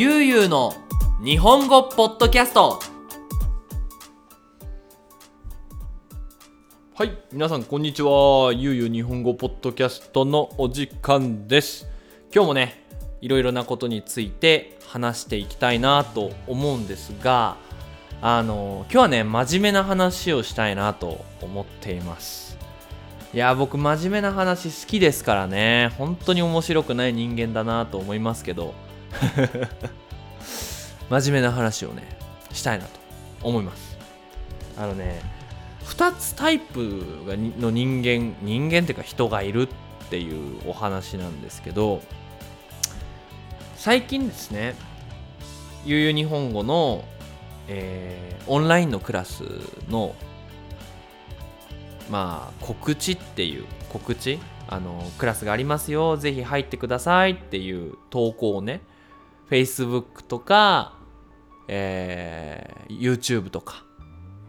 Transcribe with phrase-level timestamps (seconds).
[0.00, 0.72] ゆうゆうの
[1.22, 2.80] 日本語ポッドキャスト。
[6.94, 8.54] はい皆さんこんにちは。
[8.54, 11.86] ゆうゆう日本語ポッドキャストのお時間です。
[12.34, 12.82] 今日もね
[13.20, 17.58] いろいろなことについて話していきたいなと思うんですが
[18.22, 22.56] あの今日はね真面目な話をしたいなと思っています。
[23.34, 25.92] いや僕真面目な話好きですからね。
[25.98, 28.72] 本当に面白くない人間だなと思いますけど。
[31.10, 32.04] 真面目な話をね
[32.52, 33.00] したいなと。
[33.42, 33.96] 思います
[34.76, 35.20] あのね
[35.84, 39.68] 2つタイプがの人間人間っていうか人がいるっ
[40.10, 42.02] ていうお話なんですけど
[43.76, 44.74] 最近ですね
[45.84, 47.04] ゆうゆう日本語の、
[47.68, 49.44] えー、オンラインのクラス
[49.88, 50.14] の
[52.10, 54.38] まあ告知っていう告知？
[54.68, 58.82] あのクラスがありますよぜひ入ってくださいっていう投稿をね
[59.50, 60.94] Facebook とか、
[61.68, 63.84] えー、YouTube とか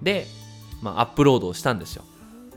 [0.01, 0.27] で、
[0.81, 2.03] まあ、アップロードをしたんですよ。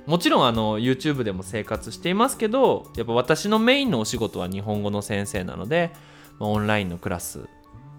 [0.06, 5.92] もちろんあの YouTube でも生活していますけどやっぱ私のメインのお仕事は日本語の先生なので、
[6.40, 7.48] オンラインのクラス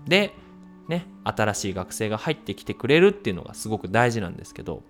[0.06, 0.31] で
[0.88, 4.84] ね新しい学生が入ってきてくれるっていうのがすごく大事なんですけど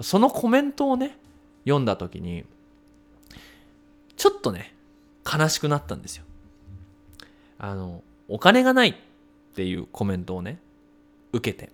[0.00, 1.18] そのコメントをね
[1.64, 2.44] 読んだ時に
[4.16, 4.74] ちょっとね
[5.30, 6.24] 悲しくなったんですよ。
[7.58, 8.94] あのお金がないっ
[9.54, 10.58] ていうコメントをね
[11.32, 11.70] 受けて。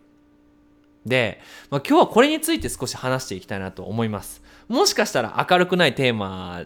[1.06, 4.42] で、まあ、今日はこれについて少し話していきたいなと思います。
[4.68, 6.64] もしかしたら明るくないテーマ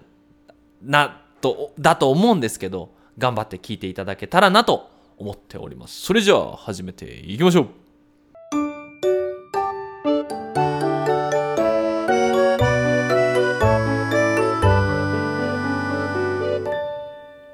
[0.83, 6.01] なとだと思うんですけど頑張って聞いていただけたらなと思っております。
[6.01, 7.69] それじゃあ始めていきましょう。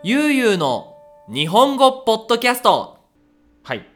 [0.02, 0.89] ゆうゆうの
[1.32, 2.98] 日本語ポッドキャスト。
[3.62, 3.86] はい。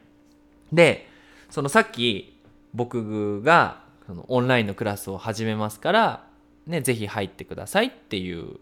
[0.71, 1.09] で
[1.49, 2.41] そのさっき
[2.73, 6.27] 僕がそのオンラインのクラスを始めますから
[6.65, 8.61] ねぜひ入ってくださいっていう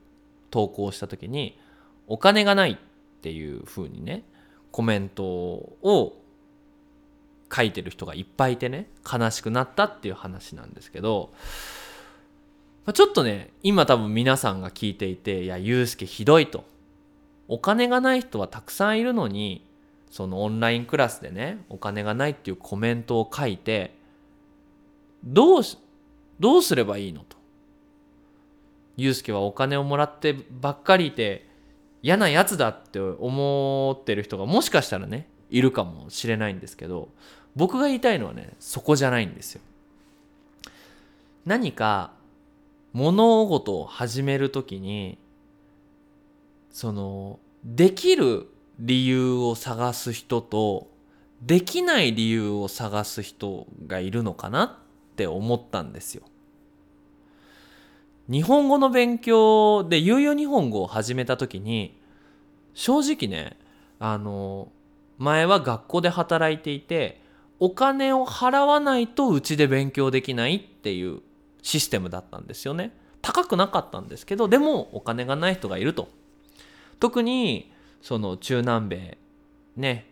[0.49, 1.59] 投稿をした時に
[2.07, 2.77] お金がないっ
[3.21, 4.23] ていう風にね
[4.71, 6.17] コメントを
[7.55, 11.31] 書いてる人がいっぱいいてね悲しくなったっていう話なんですけど
[12.91, 16.72] ちょっとね今多分皆さんが聞いていていやゆうすけひどいと
[17.47, 19.65] お金がない人はたくさんいるのに
[20.09, 23.93] そのオンラインクラスでねお金がないっていうコメントを書いて
[25.23, 25.61] どう
[26.39, 27.37] どうすればいいのと。
[28.95, 31.47] ゆうすけはお金をもらってばっかりいて
[32.03, 37.09] 嫌なやつだって思ってる人がもしかしたらねいるかもしれないんですけど
[37.55, 39.61] 僕が言いたいのはねそこじゃないんですよ。
[41.45, 42.11] 何か
[42.93, 45.17] 物事を始める時に
[46.73, 48.47] そのできる
[48.79, 50.91] 理由を探す人と
[51.41, 54.71] できない理由を探す人がいるのかなっ
[55.15, 56.23] て思ったんですよ。
[58.29, 61.99] 日本語の勉強でゆうゆう日本語を始めた時に
[62.73, 63.57] 正直ね
[63.99, 64.71] あの
[65.17, 67.21] 前は学校で働いていて
[67.59, 71.19] お金を払わないとうちで勉強できないっていう
[71.61, 72.97] システムだったんですよね。
[73.21, 76.22] 高くなかったんですけどでもお金がない人がいると。
[76.99, 77.71] 特に
[78.01, 79.17] その中南米
[79.75, 80.09] ね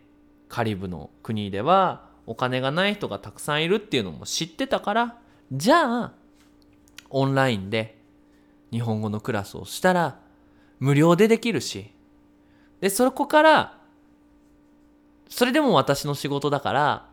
[0.50, 5.18] カリブの国ではお金がない人がたくさんいるっていうのも知ってたから
[5.52, 6.14] じゃあ
[7.10, 7.98] オンラインで
[8.72, 10.20] 日本語のクラスをしたら
[10.80, 11.92] 無料でできるし
[12.80, 13.78] でそこから
[15.30, 17.10] それでも私の仕事だから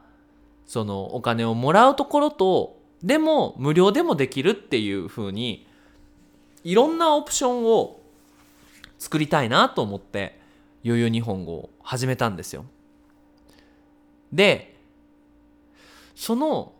[0.67, 5.67] そのお金をもらうところとでも無料でもできるっていうふうに
[6.65, 7.98] いろんなオプションを
[8.99, 10.39] 作りたいなと思って
[10.83, 12.65] ゆうゆう日本語を始めたんですよ。
[14.33, 14.77] で
[16.15, 16.73] その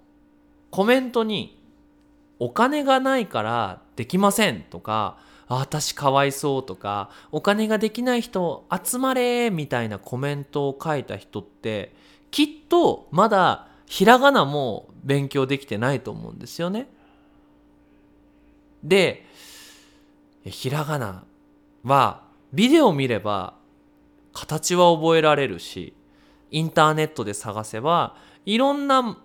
[0.71, 1.59] コメントに
[2.39, 5.19] 「お金がないからできません」とか
[5.49, 11.95] 「私かわいそう」とか「お金ができない人集まれ」みたいなコメントを書いた人って
[12.31, 16.89] きっとまだひらがなも勉強できてないと思うんですよね。
[18.83, 19.25] で
[20.45, 21.25] ひらがな
[21.89, 23.55] はビデオ見れば
[24.33, 25.95] 形は覚えられるし
[26.51, 29.19] インターネットで探せばいろんな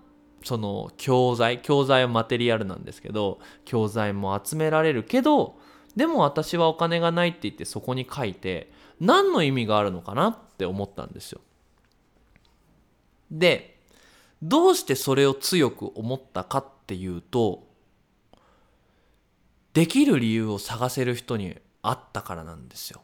[0.43, 5.57] その教材教材はマテリアルなんですけど教材も集められるけど
[5.95, 11.41] でも私はお金がないって言ってそこに書いて何の意味があるのかなって思ったんですよ。
[13.31, 13.77] で
[14.41, 17.67] どうしてそれを強く思ったかっていうと
[19.73, 23.01] できる理由を探せる人にあったからなんですよ。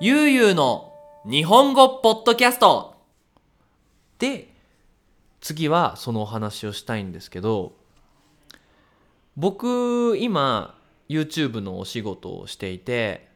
[0.00, 0.92] ゆうゆうの
[1.24, 2.96] 日本語ポッドキャスト
[4.18, 4.52] で
[5.40, 7.72] 次はそのお話をしたいんですけど
[9.36, 10.76] 僕今
[11.08, 13.28] YouTube のお仕事をしていて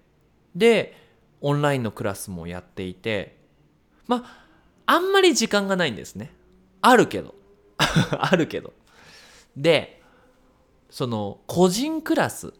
[0.55, 0.97] で
[1.41, 3.37] オンラインのクラスもやっていて
[4.06, 4.42] まあ
[4.93, 6.35] あんまり時間がないんですね。
[6.83, 7.35] あるけど。
[7.79, 8.75] あるけど。
[9.56, 10.03] で
[10.91, 12.53] その個人クラス。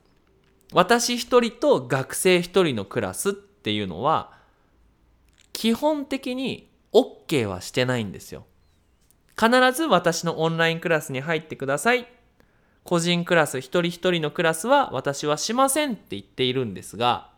[0.73, 4.33] 私一人と学生一人のクラスっていうのは
[5.53, 8.47] 基本的に OK はしてないんですよ。
[9.39, 12.09] 必ず私のオンラインクラスに入ってください。
[12.83, 17.31] 個人クラス一人一人のクラスは私はしませんって言っているんですが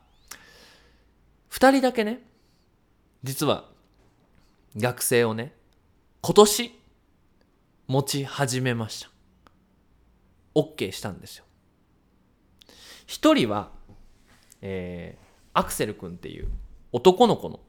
[1.51, 2.23] 2人だけね
[3.25, 3.74] 実は
[4.77, 5.55] 学生をね
[6.21, 6.81] 今年
[7.87, 9.11] 持ち始めました。
[10.55, 11.45] OK したんですよ。
[13.07, 13.71] 一人は、
[14.63, 16.49] えー、アクセル君っていう
[16.93, 17.61] 男の子の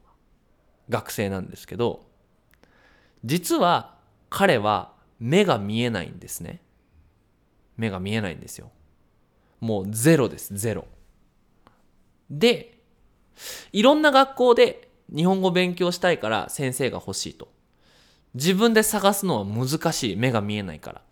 [0.88, 2.06] 学生なんですけど
[3.24, 3.96] 実は
[4.30, 6.60] 彼は目が見えないんですね。
[7.76, 8.70] 目が見えないんですよ。
[9.60, 10.86] もうゼロですゼロ。
[12.30, 12.78] で
[13.72, 17.48] いろんな学校で日本語勉強したいから先生が欲しいと。
[18.34, 21.02] 自分で探すのは難しい目が見えないから。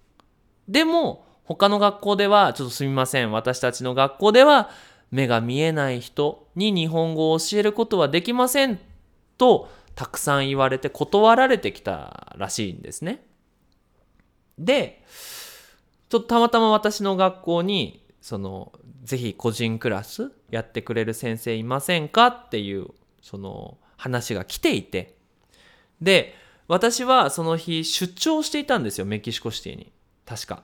[0.69, 3.33] でも他の学校ではちょっとすみません。
[3.33, 4.71] 私たちの学校では
[5.11, 8.79] 目が見えない人に日本語を教えることはできません
[9.39, 13.25] とたくさん言われて断られてきたらしいんですね。
[14.59, 15.05] で
[16.09, 22.89] ちょっとたまたま私の学校にそのぜひ個人クラスやってくれる先生いませんかっていう
[23.21, 25.17] その話が来ていて。
[26.01, 26.35] で
[26.69, 29.93] 私はその日出張していたんですよメキシコシティに。
[30.27, 30.63] 確か。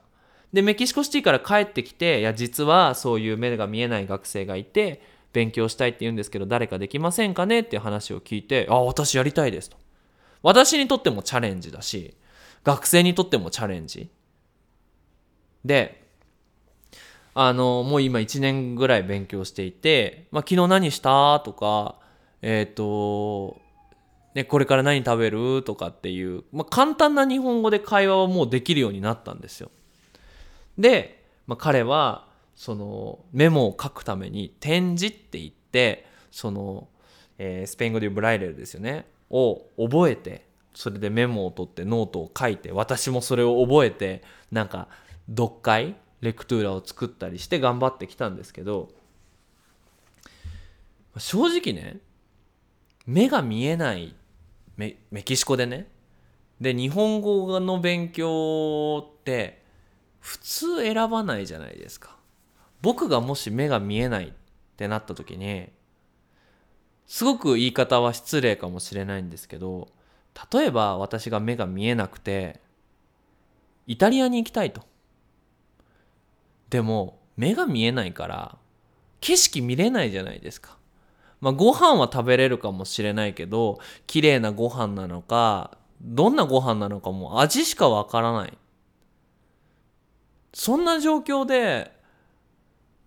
[0.53, 5.01] でメキシコシティから帰ってきていや実はそういう目が見えない学生がいて
[5.33, 9.79] 勉強したいって言うんですけど誰かできませんかねっていう話を聞いてあ私やりたいですと。
[10.43, 12.15] 私にとってもチャレンジだし
[12.65, 14.11] 学生にとってもチャレンジ。
[15.65, 16.03] で
[17.35, 21.97] あのもう今1年ぐらい勉強していて、まあ、昨日何したとか
[22.43, 23.61] えっ、ー、と
[24.35, 29.71] ね、これから何食べるとかっていう、まあ、簡単な日本語で会話はもうできるようになったんですよ。
[30.79, 36.89] で、まあ、彼はそのメモを書くために点字って言ってその、
[37.39, 44.23] えー、スペイン語で言う braille ですよねを覚えてそれでメモを取ってノートを書いて私もそれを覚えて
[44.53, 44.89] なんか
[45.29, 48.91] 読解 lectura を作ったりして頑張ってきたんですけど
[51.17, 51.99] 正直ね
[53.07, 54.15] 目が見えない
[54.77, 55.89] メキシコでね。
[56.61, 59.63] で日本語の勉強って
[60.21, 62.17] 普通選ばないじゃないですか。
[62.83, 64.33] 僕がもし目が見えないっ
[64.77, 65.69] てなった時に
[67.07, 69.89] すごく言い方は失礼かもしれないんですけど
[70.53, 72.61] 例えば私が目が見えなくて
[73.87, 74.83] イタリアに行きたいと。
[76.71, 78.57] でも目が見えないから
[79.21, 80.77] 景色見れないじゃないですか。
[81.41, 88.59] まあご飯は食べれるかもしれないけど綺麗なご飯なのかどんなご飯なのかも味しかわからない。
[90.53, 91.93] そんな状況で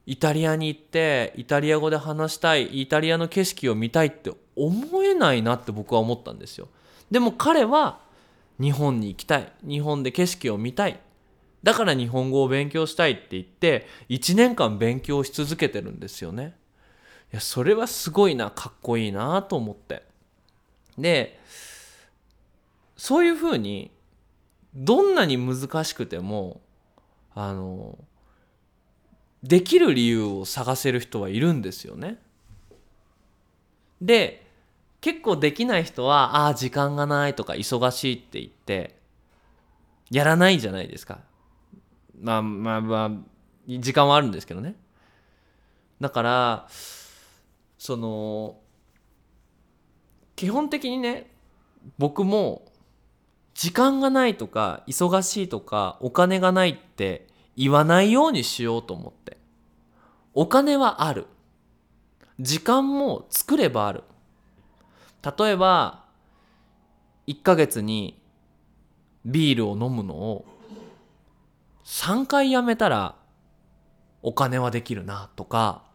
[0.06, 6.68] イタリアに行ってイタリア語で話したいイタリアの景色を見たいって思えないなって僕は思ったんですよ。
[7.10, 8.00] でも彼は
[8.60, 11.00] 日本に行きたい日本で景色を見たい
[11.64, 16.56] だから日本語を勉強したいって言って1年間勉強し続けてるんですよね。
[17.34, 20.04] やそれはすごいなかっこいいなと思って。
[20.98, 21.40] で
[22.96, 23.92] そういうふうに
[24.76, 26.62] どんなに難しくても
[27.34, 27.98] あの
[29.42, 32.20] できる理由を探せる人はいるんですよね。
[34.02, 34.46] で
[35.02, 38.96] 結構できない人はああ時間がないとか忙しいって言って
[40.12, 41.20] やらないじゃないですか。
[42.22, 43.12] まあまあまあ
[43.68, 44.76] 時間はあるんですけどね
[46.00, 46.68] だから
[47.84, 48.56] その
[50.38, 51.30] 基本的にね
[51.98, 52.72] 僕も
[53.56, 59.36] 時間がないとか忙しいとかお金がないって言わないようにしようと思って。
[60.34, 61.28] お金はある。
[62.40, 64.06] 時間も作ればある。
[65.38, 66.06] 例えば
[67.28, 68.18] 1ヶ月に
[69.26, 70.46] ビールを飲むのを
[71.84, 73.16] 3回辞めたら
[74.22, 75.92] お金はできるなとか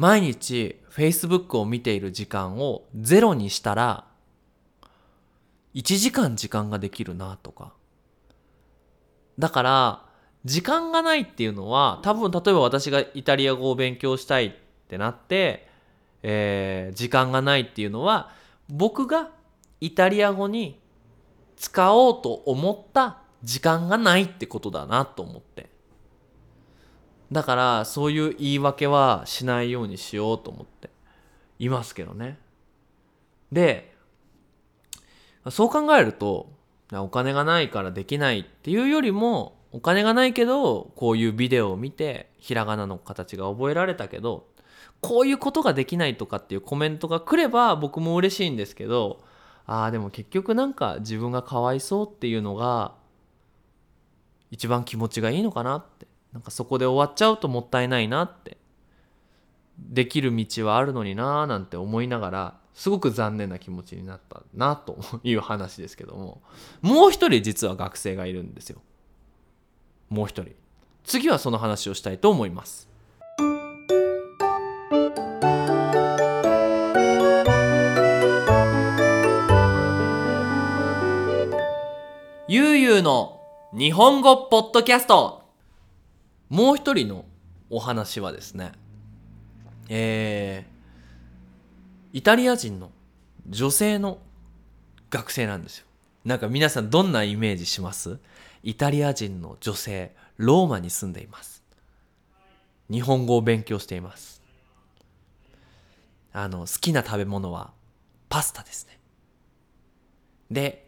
[0.00, 4.06] 毎日 Facebook を見ている時間をゼロにしたら
[5.74, 7.74] 1時間時間ができるなとか。
[9.38, 10.02] だから
[10.46, 14.52] 時間がないっていうのは多分例えば私がイタリア語を勉強したいっ
[14.88, 15.68] てなって
[16.22, 18.30] えー時間がないっていうのは
[18.70, 19.30] 僕が
[19.82, 20.80] イタリア語に
[21.56, 25.68] 使おうと思った時間がないってことだなと思って。
[27.32, 30.90] だからそういう言い訳はしないようにしようと思って
[31.58, 32.38] いますけどね。
[33.52, 33.94] で
[35.50, 36.52] そう考えると
[36.92, 44.48] お金がないからできないっていうよりもお金がないけどこういうビデオを見てひらがなの形が覚えられたけど
[45.00, 49.22] こういうことができないとかっていうコメントが来れば僕も嬉しいんですけど
[49.66, 52.94] ああでも結局なんか自分がかわいそうっていうのが
[54.50, 56.09] 一番気持ちがいいのかなって。
[56.32, 58.56] なんかそこで終わっちゃうともったいないなって。
[59.78, 66.42] できる道はあるのになーなんて思いながらすごく残念な気持ちになったなという話ですけども。
[66.82, 68.80] もう一人実は学生がいるんですよ。
[70.08, 70.52] もう一人。
[71.04, 72.88] 次はその話をしたいと思います。
[82.48, 83.40] ゆうゆうの
[83.72, 85.39] 日本語ポッドキャスト。
[86.50, 87.24] もう一人の
[87.70, 88.72] お話はですね
[89.88, 92.90] えー、イタリア人の
[93.48, 94.18] 女性の
[95.10, 95.86] 学生なんですよ。
[96.24, 98.20] なんか皆さんどんなイメージします？
[98.62, 101.64] イタリア人の女性ローマに住んでいます。
[102.88, 104.40] 日本語を勉強しています。
[106.32, 107.72] あの好きな食べ物は
[108.28, 108.98] パスタですね。
[110.50, 110.86] で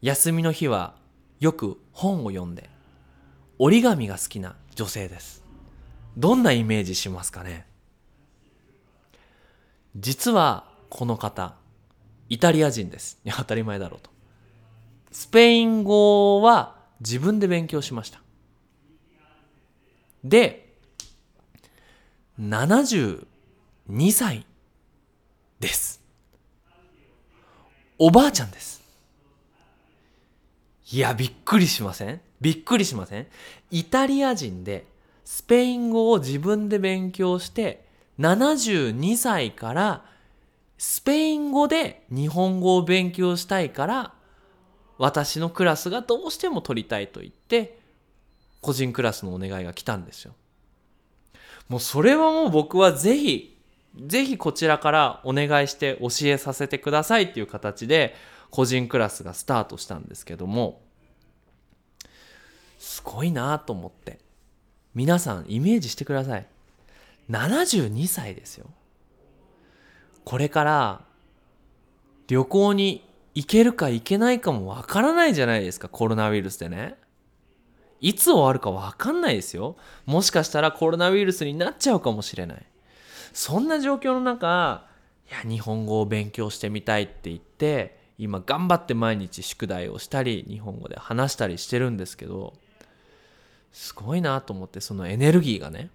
[0.00, 0.94] 休みの日は
[1.40, 2.70] よく本を読んで
[3.58, 5.42] 折り紙が好きな女性です。
[6.16, 7.66] どんなイメージしますかね？
[9.96, 11.54] 実はこの方
[12.28, 13.18] イタリア人です。
[13.24, 14.10] いや当たり前だろうと。
[15.10, 18.20] スペイン語は自分で勉強しました。
[20.22, 20.74] で
[22.38, 23.26] 72
[24.12, 24.46] 歳
[25.58, 26.00] です。
[27.98, 28.77] おばあちゃんです。
[30.90, 32.20] いやびっくりしません？
[32.40, 33.26] びっくりしません？
[33.70, 34.86] イタリア人で
[35.24, 37.84] スペイン語を自分で勉強して
[38.18, 40.04] 72歳から
[40.78, 44.14] スペイン語で日本語を勉強したいから
[44.96, 47.78] 私のクラスがどうしても取りたいと言って
[48.60, 50.34] 個人クラスのお願いが来たんですよ。
[51.68, 53.58] もうそれはもう僕はぜひ
[54.06, 58.14] ぜひこちらからお願いして教えさせてくださいっていう形で
[58.50, 60.80] 個人クラスがスタートしたんですけども
[62.78, 64.18] すごいなと思って
[64.94, 66.46] 皆さんイメージしてください。
[67.30, 68.66] 72歳ですよ。
[70.24, 71.04] これから
[72.26, 76.96] 旅行に行けるか行けないかもわからないじゃないですかコロナウイルスでね。
[78.00, 79.76] いつ終わるかわかんないですよ。
[80.06, 82.66] もしかしたらコロナウイルスになっちゃうかもしれない。
[83.32, 84.86] そんな状況の中
[85.30, 92.54] いや日本語を勉強してみたいって言って今頑張って毎日宿題をしたり日本語で話したりしてるんですけど
[93.72, 95.90] すごいなと思ってそのエネルギーがね。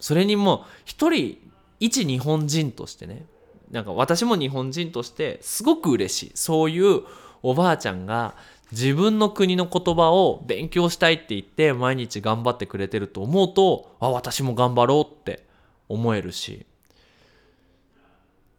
[0.00, 1.38] それにもう一人
[1.80, 3.26] 一日本人としてね
[3.70, 6.32] なんか私も日本人としてすごく嬉しい。
[6.34, 7.02] そういう
[7.42, 8.34] おばあちゃんが
[8.72, 15.44] 自分の国の言葉を勉強したいって言って毎日頑張ってくれてると思うとあ私も頑張ろうって
[15.88, 16.64] 思えるし。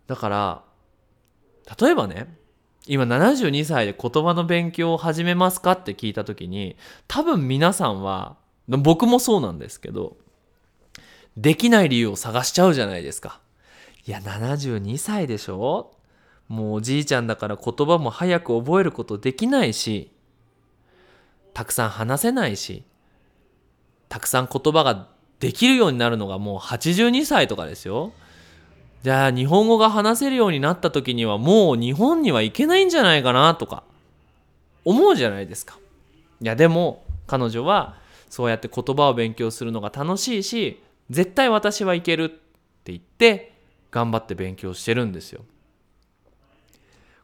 [0.08, 0.64] だから
[1.80, 2.45] 例えばね
[2.88, 6.76] 今72歳で言葉の勉強を始めますかって聞いた時に
[7.08, 8.38] 多分皆さんは
[8.68, 10.18] 僕もそうなんですけど
[11.36, 13.42] できない理由を探しちゃうじゃないですか。
[14.08, 15.92] いや72歳でしょ？
[16.48, 20.12] もうおじいちゃんだから言葉も早く覚えることできないし
[21.54, 22.84] たくさん話せないし
[24.08, 25.08] たくさん言葉が
[25.40, 28.14] できるようになるのがもう82歳とかですよ。
[29.06, 33.84] じゃあ日本語が話せるようになった時にはもう日本には行けないんじゃないかなとか
[34.84, 35.78] 思うじゃないですか。
[36.42, 37.98] いやでも彼女は
[38.32, 40.82] そうやって言葉を勉強するのが楽しいし
[41.12, 43.54] 絶対私はいけるって言って
[43.92, 45.46] 頑張って勉強してるんですよ。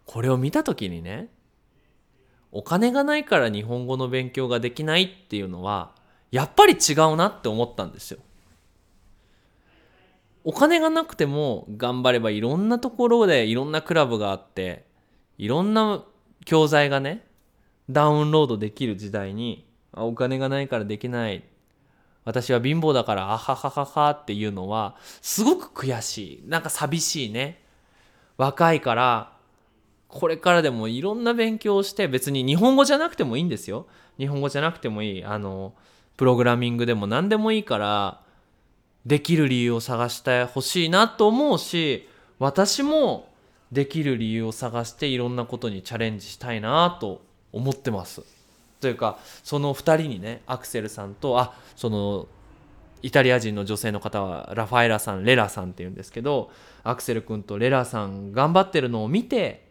[0.06, 1.30] これを見た時にね
[2.52, 5.96] お金がないから日本語の勉強ができないっていうのは
[6.30, 8.20] やっぱり違うなって思ったんですよ。
[10.43, 14.86] お金がなくても頑張ればいろんなところでいろんなクラブがあって
[15.38, 16.03] いろんな
[16.45, 17.25] 教材がね
[17.89, 21.43] ダウンロードできる時代にあお金がないからできない。
[22.24, 26.43] 私は貧乏だからあははははっていうのはすごく悔しい。
[26.48, 27.63] なんか寂しいね。
[28.38, 29.33] 若いから
[30.07, 33.88] これからでもいろんな勉強をして別に日本語じゃなくてもいいんですよ。
[34.17, 35.25] 日本語じゃなくてもいい。
[35.25, 35.74] あの
[36.15, 38.21] プログラミングでも何でもいいから
[39.05, 42.08] できる理由を探してほしいなと思うし
[42.39, 43.29] 私も
[43.72, 48.24] できる理由を探していろんなことにチャレンジしたいなと思ってます。
[48.79, 52.27] というかその2人にねアクセルさんとあその
[53.03, 56.51] イタリア人の女性の方はラファエラさんレラさんっていうんですけど
[56.84, 59.67] アクセル君とレラさん頑張ってるのを見て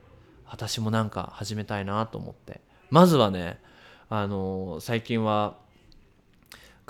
[0.49, 2.61] 私もなんか始めたいなと思って。
[2.91, 3.61] まずはね
[4.09, 5.57] あの最近は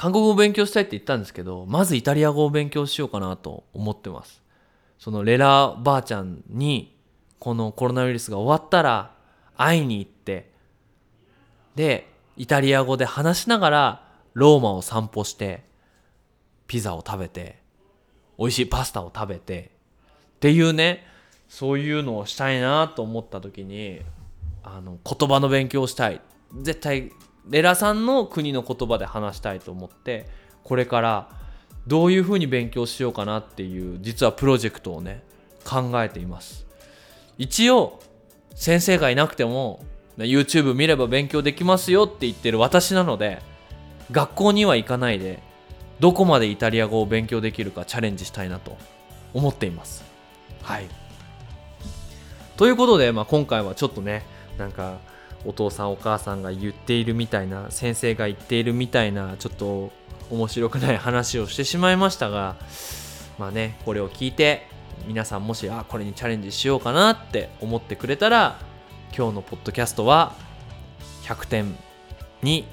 [0.01, 4.43] 韓国語を勉強したいって言ったんですけどまずイタリア語を勉強しようかなと思ってます。
[4.99, 6.97] そのレラばあちゃんに
[7.39, 9.15] このコロナウイルスが終わったら
[9.59, 10.51] 会いに行って
[11.75, 15.65] でイタリア語で話しながらローマを散歩して
[16.67, 17.59] ピザを食べて
[18.39, 19.71] 美味しいパスタを食べて
[20.37, 21.05] っていうね
[21.47, 24.01] そういうのをしたいなと思った時に
[24.63, 26.23] あの言葉の勉強をしたい。
[26.63, 27.13] 絶対
[27.51, 30.29] レラさんの国の言葉で話したいと思って
[30.65, 31.29] これから
[31.87, 35.23] どういうふうに勉強しようかなっていう実はプロジェクトをね
[35.65, 36.67] 考えています。
[37.39, 38.01] 一応
[38.55, 39.85] 先生がいなくても
[40.19, 43.41] YouTube 見れば勉強できますよって言ってる私なので
[44.11, 45.43] 学校には行かないで
[46.01, 48.77] どこまでイタリア語を勉強できるかチャレンジしたいなと
[49.33, 50.05] 思っています。
[50.63, 50.87] はい。
[52.57, 54.23] ということで、まあ、今回はちょっとね
[54.59, 54.99] なんか
[55.45, 59.91] お父さんお母さんが言っているみたいな先生が言っているみたいなちょっと
[60.31, 62.57] 面白くない話をしてしまいましたが
[63.39, 64.67] まあねこれを聞いて
[65.07, 68.59] 皆さんもしあこれにチャレンジしようかなって思ってくれたら
[69.17, 70.35] 今日のポッドキャストは
[71.25, 71.75] 100点
[72.43, 72.67] に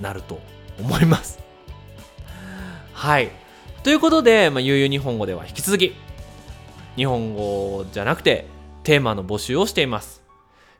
[0.00, 0.40] なると
[0.78, 1.38] 思います
[2.92, 3.30] はい。
[3.84, 5.94] ということで、まあ、ゆうゆう日本語では引き続き、
[6.96, 8.46] 日本語じゃなくて、
[8.82, 10.27] テーマの募集をしています。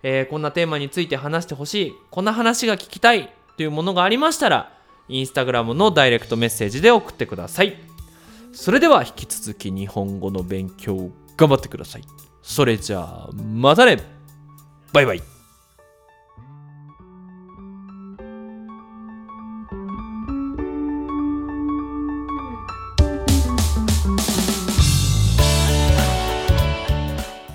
[0.03, 4.73] えー、こんなテーマについて話してほしい、こんな話が聞きたいというものがありましたら、
[5.09, 7.77] インスタグラムのダイレクトメッセージで送ってください。
[8.53, 12.03] それでは引き続き日本語の勉強頑張ってください。
[12.43, 13.99] それじゃあ、またね
[14.93, 15.38] バイバイ